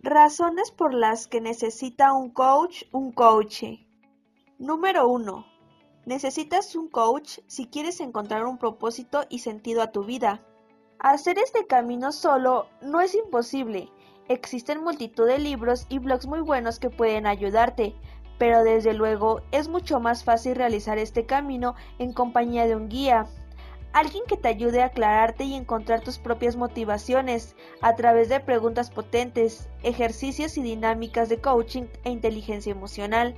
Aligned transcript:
Razones 0.00 0.70
por 0.70 0.94
las 0.94 1.26
que 1.26 1.40
necesita 1.40 2.12
un 2.12 2.30
coach 2.30 2.84
un 2.92 3.10
coach. 3.10 3.64
Número 4.56 5.08
1. 5.08 5.44
Necesitas 6.06 6.76
un 6.76 6.88
coach 6.88 7.40
si 7.48 7.66
quieres 7.66 7.98
encontrar 7.98 8.46
un 8.46 8.58
propósito 8.58 9.24
y 9.28 9.40
sentido 9.40 9.82
a 9.82 9.90
tu 9.90 10.04
vida. 10.04 10.40
Hacer 11.00 11.40
este 11.40 11.66
camino 11.66 12.12
solo 12.12 12.68
no 12.80 13.00
es 13.00 13.16
imposible. 13.16 13.90
Existen 14.28 14.84
multitud 14.84 15.26
de 15.26 15.40
libros 15.40 15.84
y 15.88 15.98
blogs 15.98 16.28
muy 16.28 16.42
buenos 16.42 16.78
que 16.78 16.90
pueden 16.90 17.26
ayudarte, 17.26 17.96
pero 18.38 18.62
desde 18.62 18.94
luego 18.94 19.42
es 19.50 19.66
mucho 19.66 19.98
más 19.98 20.22
fácil 20.22 20.54
realizar 20.54 20.98
este 20.98 21.26
camino 21.26 21.74
en 21.98 22.12
compañía 22.12 22.68
de 22.68 22.76
un 22.76 22.88
guía, 22.88 23.26
alguien 23.98 24.22
que 24.28 24.36
te 24.36 24.46
ayude 24.46 24.80
a 24.80 24.86
aclararte 24.86 25.42
y 25.42 25.54
encontrar 25.54 26.02
tus 26.02 26.18
propias 26.18 26.54
motivaciones 26.54 27.56
a 27.80 27.96
través 27.96 28.28
de 28.28 28.38
preguntas 28.38 28.90
potentes, 28.90 29.68
ejercicios 29.82 30.56
y 30.56 30.62
dinámicas 30.62 31.28
de 31.28 31.40
coaching 31.40 31.84
e 32.04 32.10
inteligencia 32.10 32.70
emocional. 32.70 33.34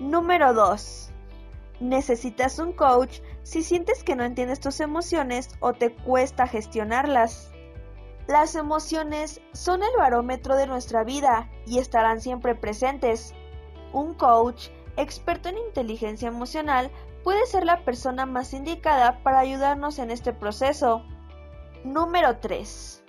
Número 0.00 0.54
2. 0.54 1.12
Necesitas 1.78 2.58
un 2.58 2.72
coach 2.72 3.20
si 3.44 3.62
sientes 3.62 4.02
que 4.02 4.16
no 4.16 4.24
entiendes 4.24 4.58
tus 4.58 4.80
emociones 4.80 5.50
o 5.60 5.72
te 5.72 5.94
cuesta 5.94 6.48
gestionarlas. 6.48 7.52
Las 8.26 8.56
emociones 8.56 9.40
son 9.52 9.84
el 9.84 9.96
barómetro 9.96 10.56
de 10.56 10.66
nuestra 10.66 11.04
vida 11.04 11.48
y 11.64 11.78
estarán 11.78 12.20
siempre 12.20 12.56
presentes. 12.56 13.34
Un 13.92 14.14
coach 14.14 14.68
experto 15.00 15.48
en 15.48 15.58
inteligencia 15.58 16.28
emocional 16.28 16.90
puede 17.24 17.44
ser 17.46 17.64
la 17.64 17.84
persona 17.84 18.26
más 18.26 18.52
indicada 18.54 19.22
para 19.22 19.40
ayudarnos 19.40 19.98
en 19.98 20.10
este 20.10 20.32
proceso. 20.32 21.04
Número 21.84 22.38
3. 22.38 23.02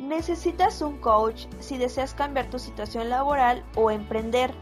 Necesitas 0.00 0.82
un 0.82 0.98
coach 0.98 1.46
si 1.60 1.78
deseas 1.78 2.14
cambiar 2.14 2.50
tu 2.50 2.58
situación 2.58 3.08
laboral 3.08 3.64
o 3.76 3.90
emprender. 3.90 4.52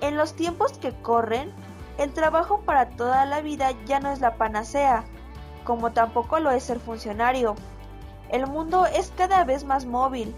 En 0.00 0.16
los 0.16 0.34
tiempos 0.34 0.76
que 0.78 0.92
corren, 1.00 1.52
el 1.98 2.12
trabajo 2.12 2.60
para 2.60 2.90
toda 2.90 3.24
la 3.24 3.40
vida 3.40 3.70
ya 3.86 4.00
no 4.00 4.10
es 4.10 4.20
la 4.20 4.36
panacea, 4.36 5.04
como 5.64 5.92
tampoco 5.92 6.40
lo 6.40 6.50
es 6.50 6.64
ser 6.64 6.78
funcionario. 6.80 7.54
El 8.28 8.46
mundo 8.46 8.86
es 8.86 9.12
cada 9.16 9.44
vez 9.44 9.64
más 9.64 9.86
móvil, 9.86 10.34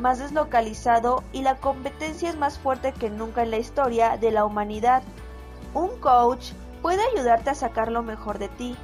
más 0.00 0.18
deslocalizado 0.18 1.22
y 1.32 1.42
la 1.42 1.56
competencia 1.56 2.28
es 2.28 2.36
más 2.36 2.58
fuerte 2.58 2.92
que 2.92 3.10
nunca 3.10 3.42
en 3.42 3.50
la 3.50 3.58
historia 3.58 4.16
de 4.16 4.30
la 4.30 4.44
humanidad. 4.44 5.02
Un 5.74 5.98
coach 6.00 6.52
puede 6.82 7.02
ayudarte 7.12 7.50
a 7.50 7.54
sacar 7.54 7.92
lo 7.92 8.02
mejor 8.02 8.38
de 8.38 8.48
ti, 8.48 8.76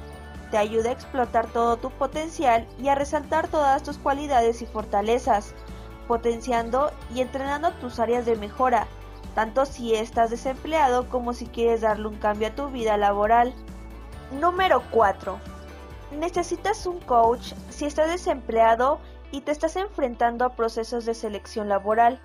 te 0.51 0.57
ayuda 0.57 0.89
a 0.89 0.93
explotar 0.93 1.47
todo 1.47 1.77
tu 1.77 1.89
potencial 1.89 2.65
y 2.79 2.87
a 2.87 2.95
resaltar 2.95 3.47
todas 3.47 3.83
tus 3.83 3.97
cualidades 3.97 4.61
y 4.61 4.65
fortalezas, 4.65 5.53
potenciando 6.07 6.91
y 7.13 7.21
entrenando 7.21 7.71
tus 7.73 7.99
áreas 7.99 8.25
de 8.25 8.37
mejora, 8.37 8.87
tanto 9.35 9.65
si 9.65 9.93
estás 9.93 10.29
desempleado 10.29 11.09
como 11.09 11.33
si 11.33 11.47
quieres 11.47 11.81
darle 11.81 12.07
un 12.07 12.15
cambio 12.15 12.47
a 12.47 12.55
tu 12.55 12.67
vida 12.69 12.95
laboral. 12.97 13.53
Número 14.31 14.81
4. 14.91 15.37
Necesitas 16.17 16.85
un 16.85 16.99
coach 17.01 17.53
si 17.69 17.85
estás 17.85 18.09
desempleado 18.09 18.99
y 19.31 19.41
te 19.41 19.51
estás 19.51 19.75
enfrentando 19.75 20.45
a 20.45 20.55
procesos 20.55 21.05
de 21.05 21.13
selección 21.13 21.69
laboral 21.69 22.21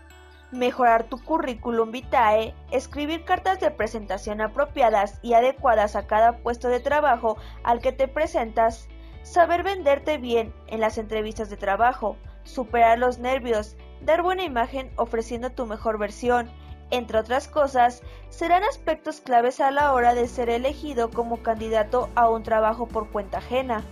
mejorar 0.52 1.04
tu 1.04 1.18
currículum 1.18 1.90
vitae, 1.90 2.54
escribir 2.70 3.24
cartas 3.24 3.58
de 3.58 3.70
presentación 3.70 4.40
apropiadas 4.40 5.18
y 5.22 5.32
adecuadas 5.32 5.96
a 5.96 6.06
cada 6.06 6.36
puesto 6.38 6.68
de 6.68 6.78
trabajo 6.78 7.38
al 7.64 7.80
que 7.80 7.92
te 7.92 8.06
presentas, 8.06 8.88
saber 9.22 9.62
venderte 9.62 10.18
bien 10.18 10.54
en 10.68 10.80
las 10.80 10.98
entrevistas 10.98 11.48
de 11.48 11.56
trabajo, 11.56 12.16
superar 12.44 12.98
los 12.98 13.18
nervios, 13.18 13.76
dar 14.02 14.22
buena 14.22 14.44
imagen 14.44 14.90
ofreciendo 14.96 15.50
tu 15.50 15.66
mejor 15.66 15.98
versión, 15.98 16.50
entre 16.90 17.18
otras 17.18 17.48
cosas, 17.48 18.02
serán 18.28 18.62
aspectos 18.64 19.22
claves 19.22 19.60
a 19.60 19.70
la 19.70 19.94
hora 19.94 20.14
de 20.14 20.28
ser 20.28 20.50
elegido 20.50 21.10
como 21.10 21.42
candidato 21.42 22.10
a 22.14 22.28
un 22.28 22.42
trabajo 22.42 22.86
por 22.86 23.10
cuenta 23.10 23.38
ajena. 23.38 23.82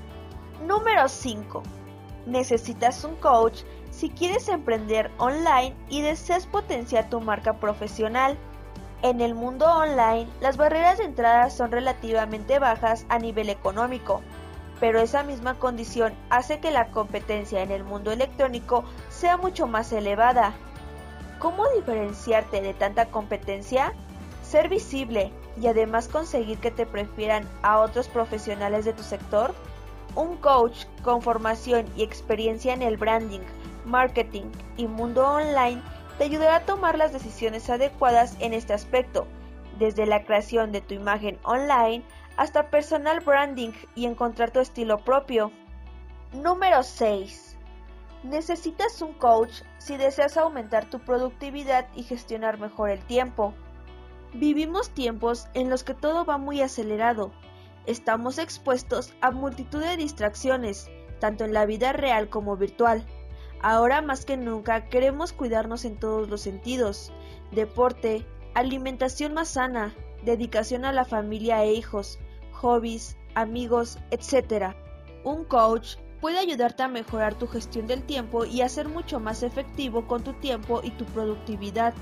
Número 0.66 1.08
5. 1.08 1.62
Necesitas 2.26 3.04
un 3.04 3.16
coach 3.16 3.62
si 3.90 4.10
quieres 4.10 4.48
emprender 4.48 5.10
online 5.18 5.74
y 5.88 6.02
deseas 6.02 6.46
potenciar 6.46 7.10
tu 7.10 7.20
marca 7.20 7.54
profesional. 7.54 8.38
En 9.02 9.20
el 9.20 9.34
mundo 9.34 9.66
online, 9.66 10.28
las 10.40 10.56
barreras 10.56 10.98
de 10.98 11.04
entrada 11.04 11.50
son 11.50 11.70
relativamente 11.70 12.58
bajas 12.58 13.06
a 13.08 13.18
nivel 13.18 13.48
económico, 13.48 14.20
pero 14.78 15.00
esa 15.00 15.22
misma 15.22 15.54
condición 15.54 16.14
hace 16.28 16.60
que 16.60 16.70
la 16.70 16.90
competencia 16.90 17.62
en 17.62 17.70
el 17.70 17.84
mundo 17.84 18.12
electrónico 18.12 18.84
sea 19.08 19.36
mucho 19.36 19.66
más 19.66 19.92
elevada. 19.92 20.54
¿Cómo 21.38 21.64
diferenciarte 21.74 22.60
de 22.60 22.74
tanta 22.74 23.06
competencia? 23.06 23.94
Ser 24.42 24.68
visible 24.68 25.32
y 25.60 25.66
además 25.66 26.08
conseguir 26.08 26.58
que 26.58 26.70
te 26.70 26.86
prefieran 26.86 27.48
a 27.62 27.78
otros 27.80 28.08
profesionales 28.08 28.84
de 28.84 28.92
tu 28.92 29.02
sector. 29.02 29.54
Un 30.16 30.36
coach 30.38 30.84
con 31.02 31.22
formación 31.22 31.86
y 31.96 32.02
experiencia 32.02 32.74
en 32.74 32.82
el 32.82 32.96
branding 32.96 33.40
marketing 33.84 34.50
y 34.76 34.86
mundo 34.86 35.26
online 35.26 35.82
te 36.18 36.24
ayudará 36.24 36.56
a 36.56 36.66
tomar 36.66 36.98
las 36.98 37.12
decisiones 37.12 37.68
adecuadas 37.70 38.36
en 38.40 38.52
este 38.52 38.72
aspecto, 38.72 39.26
desde 39.78 40.06
la 40.06 40.24
creación 40.24 40.72
de 40.72 40.80
tu 40.80 40.94
imagen 40.94 41.38
online 41.44 42.04
hasta 42.36 42.70
personal 42.70 43.20
branding 43.20 43.72
y 43.94 44.06
encontrar 44.06 44.50
tu 44.50 44.60
estilo 44.60 44.98
propio. 44.98 45.50
Número 46.32 46.82
6. 46.82 47.56
Necesitas 48.22 49.00
un 49.00 49.14
coach 49.14 49.62
si 49.78 49.96
deseas 49.96 50.36
aumentar 50.36 50.84
tu 50.84 50.98
productividad 51.00 51.86
y 51.94 52.02
gestionar 52.02 52.58
mejor 52.58 52.90
el 52.90 53.00
tiempo. 53.00 53.54
Vivimos 54.34 54.90
tiempos 54.90 55.48
en 55.54 55.70
los 55.70 55.82
que 55.84 55.94
todo 55.94 56.24
va 56.24 56.36
muy 56.36 56.60
acelerado. 56.60 57.32
Estamos 57.90 58.38
expuestos 58.38 59.12
a 59.20 59.32
multitud 59.32 59.80
de 59.80 59.96
distracciones, 59.96 60.88
tanto 61.18 61.42
en 61.42 61.52
la 61.52 61.66
vida 61.66 61.92
real 61.92 62.28
como 62.28 62.56
virtual. 62.56 63.04
Ahora 63.60 64.00
más 64.00 64.24
que 64.24 64.36
nunca 64.36 64.88
queremos 64.88 65.32
cuidarnos 65.32 65.84
en 65.84 65.96
todos 65.96 66.30
los 66.30 66.40
sentidos. 66.40 67.10
Deporte, 67.50 68.24
alimentación 68.54 69.34
más 69.34 69.48
sana, 69.48 69.92
dedicación 70.24 70.84
a 70.84 70.92
la 70.92 71.04
familia 71.04 71.64
e 71.64 71.72
hijos, 71.72 72.20
hobbies, 72.52 73.16
amigos, 73.34 73.98
etc. 74.12 74.72
Un 75.24 75.42
coach 75.42 75.96
puede 76.20 76.38
ayudarte 76.38 76.84
a 76.84 76.88
mejorar 76.88 77.34
tu 77.34 77.48
gestión 77.48 77.88
del 77.88 78.04
tiempo 78.04 78.44
y 78.44 78.60
a 78.60 78.68
ser 78.68 78.88
mucho 78.88 79.18
más 79.18 79.42
efectivo 79.42 80.06
con 80.06 80.22
tu 80.22 80.32
tiempo 80.34 80.80
y 80.84 80.92
tu 80.92 81.06
productividad. 81.06 81.92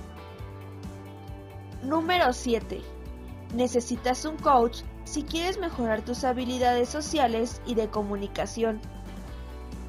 Número 1.82 2.34
7. 2.34 2.82
Necesitas 3.54 4.26
un 4.26 4.36
coach 4.36 4.82
si 5.08 5.22
quieres 5.22 5.58
mejorar 5.58 6.02
tus 6.02 6.22
habilidades 6.24 6.90
sociales 6.90 7.62
y 7.64 7.74
de 7.74 7.88
comunicación. 7.88 8.78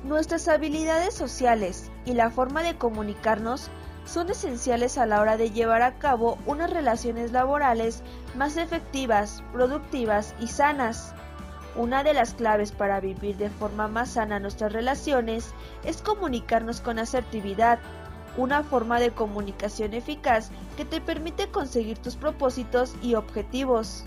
Nuestras 0.05 0.47
habilidades 0.47 1.13
sociales 1.13 1.91
y 2.05 2.13
la 2.13 2.31
forma 2.31 2.63
de 2.63 2.77
comunicarnos 2.77 3.69
son 4.05 4.29
esenciales 4.29 4.97
a 4.97 5.05
la 5.05 5.19
hora 5.19 5.35
de 5.35 5.51
llevar 5.51 5.81
a 5.81 5.99
cabo 5.99 6.37
unas 6.45 6.69
relaciones 6.69 7.33
laborales 7.33 8.01
más 8.37 8.55
efectivas, 8.55 9.43
productivas 9.51 10.33
y 10.39 10.47
sanas. 10.47 11.13
Una 11.75 12.01
de 12.03 12.13
las 12.13 12.33
claves 12.33 12.71
para 12.71 13.01
vivir 13.01 13.35
de 13.35 13.49
forma 13.49 13.89
más 13.89 14.11
sana 14.11 14.39
nuestras 14.39 14.71
relaciones 14.71 15.53
es 15.83 16.01
comunicarnos 16.01 16.79
con 16.79 16.97
asertividad, 16.97 17.79
una 18.37 18.63
forma 18.63 19.01
de 19.01 19.11
comunicación 19.11 19.93
eficaz 19.93 20.49
que 20.77 20.85
te 20.85 21.01
permite 21.01 21.49
conseguir 21.49 21.97
tus 21.97 22.15
propósitos 22.15 22.95
y 23.01 23.15
objetivos. 23.15 24.05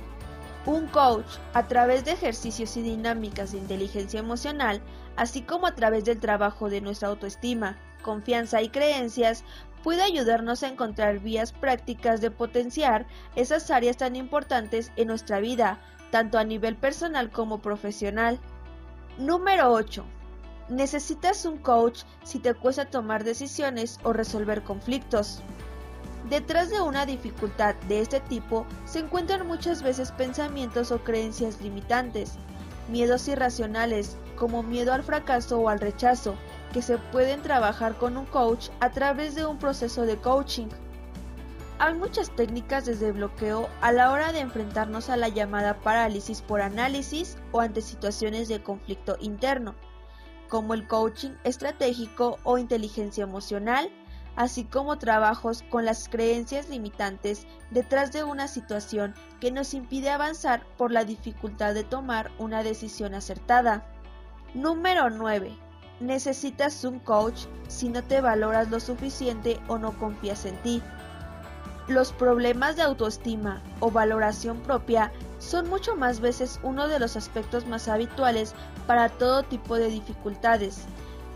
Un 0.65 0.87
coach, 0.87 1.27
a 1.55 1.67
través 1.67 2.05
de 2.05 2.13
ejercicios 2.13 2.77
y 2.77 2.83
dinámicas 2.83 3.51
de 3.51 3.59
inteligencia 3.59 4.21
emocional, 4.21 4.81
así 5.17 5.43
como 5.43 5.67
a 5.67 5.75
través 5.75 6.05
del 6.05 6.21
trabajo 6.21 6.71
de 6.71 6.81
nuestra 6.81 7.09
autoestima, 7.09 7.77
confianza 8.03 8.63
y 8.63 8.69
creencias, 8.69 9.43
puede 9.83 10.03
ayudarnos 10.03 10.63
a 10.63 10.69
encontrar 10.69 11.19
vías 11.19 11.53
prácticas 11.53 12.21
de 12.21 12.31
potenciar 12.31 13.07
esas 13.35 13.73
áreas 13.73 13.97
tan 13.97 14.15
importantes 14.15 14.93
en 14.95 15.09
nuestra 15.09 15.41
vida, 15.41 15.81
tanto 16.13 16.39
a 16.39 16.45
nivel 16.45 16.77
personal 16.77 17.33
como 17.33 17.61
profesional. 17.61 18.39
Número 19.19 19.73
8. 19.73 20.05
Necesitas 20.69 21.45
un 21.45 21.59
coach 21.59 22.03
si 22.23 22.39
te 22.39 22.55
cuesta 22.55 22.85
tomar 22.85 23.25
decisiones 23.25 23.99
o 24.05 24.13
resolver 24.13 24.63
conflictos. 24.63 25.43
Detrás 26.29 26.71
de 26.71 26.81
una 26.81 27.05
dificultad 27.05 27.75
de 27.89 28.01
este 28.01 28.21
tipo 28.21 28.65
se 28.85 29.01
encuentran 29.01 29.47
muchas 29.47 29.83
veces 29.83 30.13
pensamientos 30.13 30.93
o 30.93 31.03
creencias 31.03 31.61
limitantes, 31.61 32.35
miedos 32.89 33.27
irracionales 33.29 34.17
como 34.37 34.63
miedo 34.63 34.93
al 34.93 35.03
fracaso 35.03 35.61
o 35.61 35.69
al 35.69 35.81
rechazo, 35.81 36.35
que 36.73 36.83
se 36.83 36.99
pueden 36.99 37.43
trabajar 37.43 37.97
con 37.97 38.17
un 38.17 38.25
coach 38.27 38.69
a 38.81 38.91
través 38.91 39.35
de 39.35 39.45
un 39.45 39.59
proceso 39.59 40.03
de 40.03 40.17
coaching. 40.17 40.69
Hay 41.79 41.95
muchas 41.95 42.31
técnicas 42.31 42.87
desde 42.87 43.13
bloqueo 43.13 43.69
a 43.81 43.91
la 43.91 44.13
hora 44.13 44.33
de 44.33 44.41
enfrentarnos 44.41 45.11
a 45.11 45.17
la 45.17 45.29
llamada 45.29 45.81
parálisis 45.81 46.41
por 46.41 46.61
análisis 46.61 47.37
o 47.51 47.61
ante 47.61 47.83
situaciones 47.83 48.47
de 48.49 48.63
conflicto 48.63 49.17
interno, 49.21 49.75
como 50.49 50.75
el 50.75 50.87
coaching 50.87 51.33
estratégico 51.45 52.39
o 52.45 52.59
inteligencia 52.59 53.25
emocional, 53.25 53.91
así 54.37 54.65
como 54.65 54.99
trabajos 54.99 55.63
con 55.71 55.85
las 55.85 56.09
creencias 56.09 56.69
limitantes 56.69 57.47
detrás 57.71 58.13
de 58.13 58.25
una 58.25 58.49
situación 58.49 59.15
que 59.41 59.51
nos 59.51 59.75
impide 59.75 60.11
avanzar 60.11 60.65
por 60.77 60.91
la 60.91 61.05
dificultad 61.05 61.75
de 61.75 61.85
tomar 61.85 62.31
una 62.39 62.63
decisión 62.63 63.15
acertada. 63.15 63.85
Número 64.55 65.11
9. 65.11 65.57
Necesitas 66.01 66.85
un 66.85 66.99
coach 66.99 67.45
si 67.69 67.89
no 67.89 68.03
te 68.03 68.21
valoras 68.21 68.71
lo 68.71 68.81
suficiente 68.81 69.61
o 69.69 69.79
no 69.79 69.97
confías 69.99 70.45
en 70.47 70.57
ti. 70.63 70.83
Los 71.89 72.13
problemas 72.13 72.77
de 72.77 72.83
autoestima 72.83 73.61
o 73.81 73.91
valoración 73.91 74.59
propia 74.61 75.13
son 75.39 75.69
mucho 75.69 75.97
más 75.97 76.21
veces 76.21 76.61
uno 76.63 76.87
de 76.87 76.99
los 76.99 77.17
aspectos 77.17 77.67
más 77.67 77.89
habituales 77.89 78.55
para 78.87 79.09
todo 79.09 79.43
tipo 79.43 79.77
de 79.77 79.89
dificultades, 79.89 80.85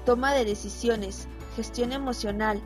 toma 0.05 0.33
de 0.35 0.45
decisiones, 0.45 1.27
gestión 1.57 1.93
emocional, 1.93 2.63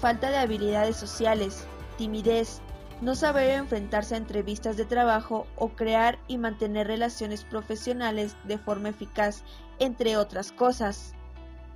falta 0.00 0.30
de 0.30 0.38
habilidades 0.38 0.96
sociales, 0.96 1.64
timidez, 1.98 2.60
no 3.02 3.14
saber 3.14 3.50
enfrentarse 3.50 4.14
a 4.14 4.18
entrevistas 4.18 4.76
de 4.76 4.84
trabajo 4.84 5.46
o 5.56 5.68
crear 5.68 6.18
y 6.26 6.38
mantener 6.38 6.86
relaciones 6.86 7.44
profesionales 7.44 8.34
de 8.44 8.58
forma 8.58 8.88
eficaz, 8.88 9.42
entre 9.78 10.16
otras 10.16 10.52
cosas. 10.52 11.14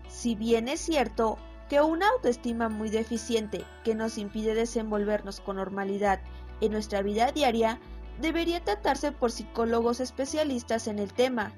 Si 0.08 0.34
bien 0.34 0.68
es 0.68 0.80
cierto 0.80 1.38
que 1.68 1.80
una 1.80 2.08
autoestima 2.08 2.68
muy 2.68 2.90
deficiente 2.90 3.64
que 3.84 3.94
nos 3.94 4.18
impide 4.18 4.54
desenvolvernos 4.54 5.40
con 5.40 5.56
normalidad 5.56 6.20
en 6.60 6.72
nuestra 6.72 7.02
vida 7.02 7.32
diaria 7.32 7.78
debería 8.20 8.62
tratarse 8.62 9.12
por 9.12 9.32
psicólogos 9.32 10.00
especialistas 10.00 10.86
en 10.88 10.98
el 10.98 11.12
tema. 11.12 11.52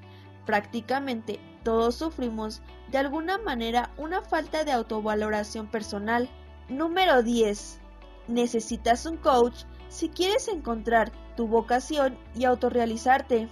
Prácticamente 0.47 1.41
todos 1.65 1.97
sufrimos 1.97 2.63
de 2.91 2.99
alguna 2.99 3.39
manera 3.39 3.91
una 3.99 4.23
falta 4.23 4.65
de 4.65 4.73
autovaloración 4.73 5.67
personal. 5.67 6.29
Número 6.69 7.23
10. 7.23 7.79
Necesitas 8.27 9.07
un 9.07 9.19
coach 9.19 9.55
si 9.89 10.09
quieres 10.09 10.49
encontrar 10.49 11.13
tu 11.37 11.47
vocación 11.47 12.19
y 12.35 12.45
autorrealizarte. 12.45 13.49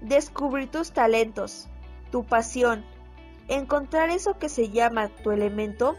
Descubrir 0.00 0.70
tus 0.70 0.92
talentos, 0.92 1.68
tu 2.10 2.24
pasión, 2.24 2.86
encontrar 3.48 4.08
eso 4.08 4.38
que 4.38 4.48
se 4.48 4.70
llama 4.70 5.10
tu 5.22 5.30
elemento, 5.30 5.96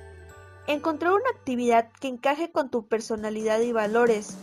encontrar 0.66 1.14
una 1.14 1.30
actividad 1.30 1.90
que 2.00 2.08
encaje 2.08 2.52
con 2.52 2.70
tu 2.70 2.88
personalidad 2.88 3.60
y 3.60 3.72
valores, 3.72 4.36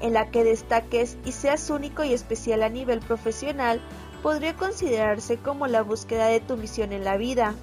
en 0.00 0.14
la 0.14 0.30
que 0.30 0.44
destaques 0.44 1.18
y 1.26 1.32
seas 1.32 1.68
único 1.68 2.04
y 2.04 2.14
especial 2.14 2.62
a 2.62 2.70
nivel 2.70 3.00
profesional, 3.00 3.82
podría 4.22 4.56
considerarse 4.56 5.36
como 5.36 5.66
la 5.66 5.82
búsqueda 5.82 6.28
de 6.28 6.40
tu 6.40 6.56
misión 6.56 6.94
en 6.94 7.04
la 7.04 7.18
vida. 7.18 7.54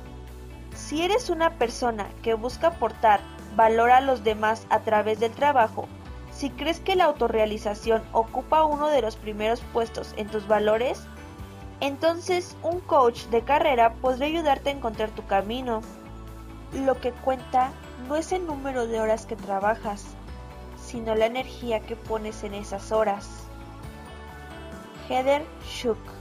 Si 0.76 1.02
eres 1.02 1.32
una 1.32 1.58
persona 1.58 2.10
que 2.22 2.36
busca 2.36 2.68
aportar 2.68 3.22
valor 3.56 3.92
a 3.92 4.02
los 4.02 4.24
demás 4.24 4.66
a 4.70 4.80
través 4.80 5.20
del 5.20 5.32
trabajo, 5.32 5.88
si 6.32 6.50
crees 6.50 6.80
que 6.80 6.96
la 6.96 7.06
autorrealización 7.06 8.02
ocupa 8.14 8.64
uno 8.64 8.88
de 8.88 9.02
los 9.02 9.16
primeros 9.16 9.62
puestos 9.74 10.14
en 10.18 10.28
tus 10.28 10.48
valores, 10.48 11.04
entonces 11.82 12.56
un 12.64 12.80
coach 12.80 13.26
de 13.26 13.42
carrera 13.42 13.94
podría 13.96 14.28
ayudarte 14.28 14.70
a 14.70 14.74
encontrar 14.74 15.10
tu 15.12 15.26
camino. 15.26 15.82
Lo 16.74 17.00
que 17.00 17.12
cuenta 17.12 17.72
no 18.08 18.16
es 18.16 18.32
el 18.32 18.46
número 18.46 18.88
de 18.88 19.00
horas 19.00 19.26
que 19.26 19.36
trabajas, 19.36 20.06
sino 20.78 21.16
la 21.16 21.26
energía 21.26 21.82
que 21.82 21.96
pones 21.96 22.44
en 22.44 22.54
esas 22.54 22.92
horas. 22.92 23.48
Heather 25.10 25.44
Shook 25.66 26.21